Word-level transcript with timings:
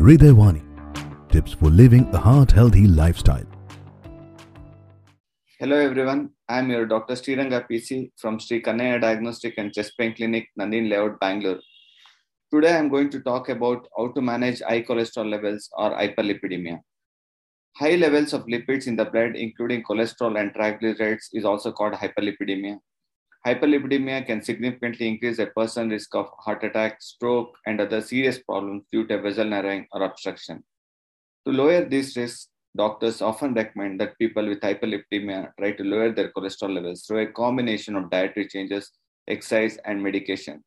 Hridayawani. 0.00 0.62
Tips 1.30 1.52
for 1.52 1.68
living 1.68 2.08
a 2.14 2.16
heart 2.16 2.52
healthy 2.52 2.86
lifestyle. 2.86 3.44
Hello 5.58 5.76
everyone, 5.76 6.30
I 6.48 6.60
am 6.60 6.70
your 6.70 6.86
Dr. 6.86 7.16
Sree 7.16 7.36
Ranga 7.36 7.66
PC 7.70 8.10
from 8.16 8.40
Sri 8.40 8.62
Kannaya 8.62 8.98
Diagnostic 8.98 9.58
and 9.58 9.74
Chest 9.74 9.92
Pain 9.98 10.14
Clinic, 10.14 10.48
Nandini 10.58 10.88
Layout, 10.88 11.20
Bangalore. 11.20 11.60
Today 12.50 12.72
I 12.72 12.78
am 12.78 12.88
going 12.88 13.10
to 13.10 13.20
talk 13.20 13.50
about 13.50 13.88
how 13.94 14.08
to 14.12 14.22
manage 14.22 14.62
high 14.62 14.80
cholesterol 14.80 15.28
levels 15.30 15.68
or 15.74 15.90
hyperlipidemia. 15.90 16.78
High 17.76 17.96
levels 17.96 18.32
of 18.32 18.46
lipids 18.46 18.86
in 18.86 18.96
the 18.96 19.04
blood, 19.04 19.36
including 19.36 19.82
cholesterol 19.82 20.40
and 20.40 20.54
triglycerides, 20.54 21.26
is 21.34 21.44
also 21.44 21.72
called 21.72 21.92
hyperlipidemia. 21.92 22.78
Hyperlipidemia 23.46 24.26
can 24.26 24.42
significantly 24.42 25.08
increase 25.08 25.38
a 25.38 25.46
person's 25.46 25.92
risk 25.92 26.14
of 26.14 26.28
heart 26.38 26.62
attack, 26.62 27.00
stroke, 27.00 27.56
and 27.66 27.80
other 27.80 28.02
serious 28.02 28.38
problems 28.38 28.84
due 28.92 29.06
to 29.06 29.20
vessel 29.20 29.46
narrowing 29.46 29.86
or 29.92 30.02
obstruction. 30.02 30.62
To 31.46 31.52
lower 31.52 31.86
these 31.86 32.16
risks, 32.16 32.48
doctors 32.76 33.22
often 33.22 33.54
recommend 33.54 33.98
that 34.00 34.18
people 34.18 34.46
with 34.46 34.60
hyperlipidemia 34.60 35.52
try 35.58 35.72
to 35.72 35.82
lower 35.82 36.12
their 36.12 36.30
cholesterol 36.32 36.74
levels 36.74 37.06
through 37.06 37.20
a 37.20 37.32
combination 37.32 37.96
of 37.96 38.10
dietary 38.10 38.46
changes, 38.46 38.90
exercise, 39.26 39.78
and 39.86 40.02
medication. 40.02 40.62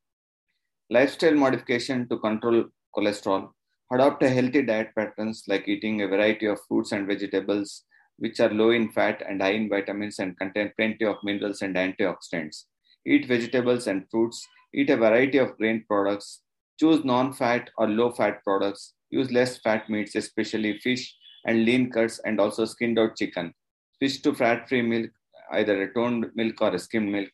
Lifestyle 0.90 1.36
modification 1.36 2.10
to 2.10 2.18
control 2.18 2.66
cholesterol. 2.96 3.52
Adopt 3.92 4.24
a 4.24 4.30
healthy 4.30 4.64
diet 4.64 4.90
patterns 4.98 5.44
like 5.48 5.68
eating 5.68 6.02
a 6.02 6.08
variety 6.08 6.48
of 6.48 6.60
fruits 6.68 6.92
and 6.92 7.08
vegetables, 7.08 7.84
which 8.18 8.40
are 8.40 8.50
low 8.50 8.72
in 8.72 8.90
fat 8.92 9.24
and 9.28 9.42
high 9.42 9.52
in 9.52 9.70
vitamins 9.70 10.20
and 10.20 10.38
contain 10.38 10.72
plenty 10.78 11.06
of 11.06 11.18
minerals 11.24 11.62
and 11.62 11.76
antioxidants. 11.76 12.66
Eat 13.06 13.28
vegetables 13.28 13.88
and 13.88 14.10
fruits. 14.10 14.48
Eat 14.74 14.90
a 14.90 14.98
variety 14.98 15.38
of 15.38 15.58
grain 15.58 15.84
products. 15.88 16.42
Choose 16.80 17.04
non 17.04 17.34
fat 17.34 17.70
or 17.78 17.88
low 17.88 18.12
fat 18.12 18.44
products. 18.44 18.94
Use 19.10 19.32
less 19.32 19.58
fat 19.58 19.90
meats, 19.90 20.16
especially 20.16 20.80
fish 20.80 21.16
and 21.46 21.66
lean 21.66 21.92
cuts, 21.92 22.20
and 22.26 22.40
also 22.40 22.66
skinned 22.66 22.98
out 22.98 23.18
chicken. 23.18 23.54
Switch 23.98 24.22
to 24.22 24.34
fat 24.34 24.68
free 24.68 24.82
milk, 24.82 25.12
either 25.52 25.84
a 25.84 25.94
toned 25.94 26.32
milk 26.36 26.62
or 26.62 26.74
a 26.74 26.80
skimmed 26.80 27.12
milk. 27.12 27.30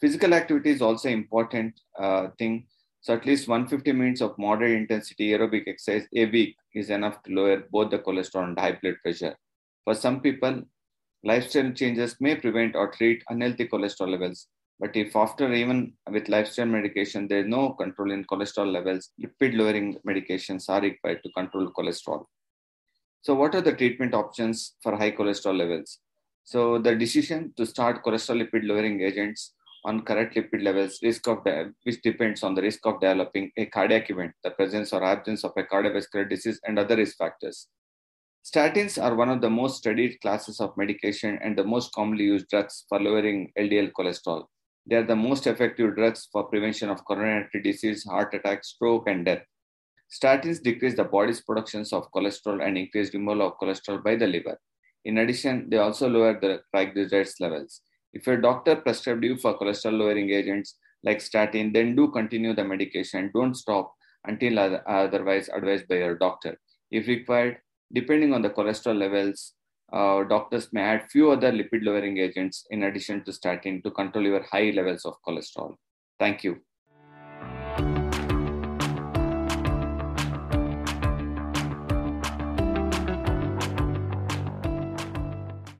Physical 0.00 0.34
activity 0.34 0.70
is 0.70 0.82
also 0.82 1.08
important 1.08 1.80
uh, 1.98 2.28
thing. 2.38 2.66
So 3.00 3.14
at 3.14 3.24
least 3.24 3.48
150 3.48 3.92
minutes 3.92 4.20
of 4.20 4.36
moderate 4.38 4.72
intensity 4.72 5.30
aerobic 5.30 5.66
exercise 5.66 6.06
a 6.14 6.26
week 6.26 6.56
is 6.74 6.90
enough 6.90 7.22
to 7.22 7.32
lower 7.32 7.64
both 7.70 7.90
the 7.90 7.98
cholesterol 7.98 8.44
and 8.44 8.58
high 8.58 8.78
blood 8.80 8.96
pressure. 9.02 9.36
For 9.88 9.94
some 9.94 10.20
people, 10.20 10.64
lifestyle 11.24 11.72
changes 11.72 12.14
may 12.20 12.34
prevent 12.36 12.76
or 12.76 12.88
treat 12.88 13.22
unhealthy 13.30 13.66
cholesterol 13.66 14.10
levels. 14.10 14.46
But 14.78 14.94
if 14.94 15.16
after 15.16 15.50
even 15.50 15.94
with 16.10 16.28
lifestyle 16.28 16.66
medication, 16.66 17.26
there 17.26 17.38
is 17.38 17.46
no 17.46 17.70
control 17.70 18.10
in 18.10 18.26
cholesterol 18.26 18.70
levels, 18.70 19.08
lipid 19.18 19.56
lowering 19.56 19.96
medications 20.06 20.68
are 20.68 20.82
required 20.82 21.22
to 21.22 21.30
control 21.30 21.72
cholesterol. 21.72 22.26
So, 23.22 23.34
what 23.34 23.54
are 23.54 23.62
the 23.62 23.72
treatment 23.72 24.12
options 24.12 24.74
for 24.82 24.94
high 24.94 25.12
cholesterol 25.12 25.56
levels? 25.56 26.00
So, 26.44 26.76
the 26.76 26.94
decision 26.94 27.54
to 27.56 27.64
start 27.64 28.04
cholesterol 28.04 28.42
lipid 28.42 28.68
lowering 28.68 29.00
agents 29.00 29.54
on 29.86 30.02
correct 30.02 30.36
lipid 30.36 30.62
levels, 30.62 30.98
risk 31.02 31.26
of 31.28 31.38
which 31.84 32.02
depends 32.02 32.42
on 32.42 32.54
the 32.54 32.60
risk 32.60 32.84
of 32.84 33.00
developing 33.00 33.50
a 33.56 33.64
cardiac 33.64 34.10
event, 34.10 34.34
the 34.44 34.50
presence 34.50 34.92
or 34.92 35.02
absence 35.02 35.44
of 35.44 35.52
a 35.56 35.62
cardiovascular 35.62 36.28
disease, 36.28 36.60
and 36.66 36.78
other 36.78 36.96
risk 36.96 37.16
factors. 37.16 37.68
Statins 38.44 39.02
are 39.02 39.14
one 39.14 39.28
of 39.28 39.40
the 39.40 39.50
most 39.50 39.78
studied 39.78 40.20
classes 40.20 40.60
of 40.60 40.76
medication 40.76 41.38
and 41.42 41.56
the 41.56 41.64
most 41.64 41.92
commonly 41.92 42.24
used 42.24 42.48
drugs 42.48 42.84
for 42.88 42.98
lowering 42.98 43.52
LDL 43.58 43.92
cholesterol. 43.92 44.44
They 44.86 44.96
are 44.96 45.06
the 45.06 45.16
most 45.16 45.46
effective 45.46 45.96
drugs 45.96 46.28
for 46.32 46.44
prevention 46.44 46.88
of 46.88 47.04
coronary 47.04 47.42
artery 47.42 47.62
disease, 47.62 48.04
heart 48.04 48.32
attack, 48.32 48.64
stroke, 48.64 49.06
and 49.06 49.26
death. 49.26 49.42
Statins 50.10 50.62
decrease 50.62 50.96
the 50.96 51.04
body's 51.04 51.42
productions 51.42 51.92
of 51.92 52.10
cholesterol 52.12 52.66
and 52.66 52.78
increase 52.78 53.12
removal 53.12 53.46
of 53.46 53.58
cholesterol 53.58 54.02
by 54.02 54.16
the 54.16 54.26
liver. 54.26 54.58
In 55.04 55.18
addition, 55.18 55.68
they 55.68 55.76
also 55.76 56.08
lower 56.08 56.40
the 56.40 56.60
triglycerides 56.74 57.40
levels. 57.40 57.82
If 58.14 58.26
your 58.26 58.38
doctor 58.38 58.76
prescribed 58.76 59.24
you 59.24 59.36
for 59.36 59.58
cholesterol 59.58 59.98
lowering 59.98 60.30
agents 60.30 60.76
like 61.04 61.20
statin, 61.20 61.72
then 61.72 61.94
do 61.94 62.10
continue 62.10 62.54
the 62.54 62.64
medication. 62.64 63.30
Don't 63.34 63.54
stop 63.54 63.94
until 64.24 64.58
otherwise 64.58 65.50
advised 65.54 65.86
by 65.88 65.96
your 65.96 66.16
doctor. 66.16 66.58
If 66.90 67.06
required, 67.06 67.58
depending 67.92 68.32
on 68.32 68.42
the 68.42 68.50
cholesterol 68.50 68.98
levels, 68.98 69.54
uh, 69.92 70.22
doctors 70.24 70.72
may 70.72 70.82
add 70.82 71.10
few 71.10 71.30
other 71.30 71.50
lipid 71.50 71.82
lowering 71.82 72.18
agents 72.18 72.66
in 72.70 72.84
addition 72.84 73.24
to 73.24 73.32
statin 73.32 73.80
to 73.82 73.90
control 73.90 74.24
your 74.24 74.42
high 74.42 74.70
levels 74.70 75.04
of 75.04 75.14
cholesterol. 75.26 75.76
Thank 76.18 76.44
you. 76.44 76.60